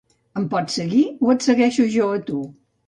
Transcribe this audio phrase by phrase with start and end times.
[0.39, 2.45] Em pots seguir o et segueixo jo a tu?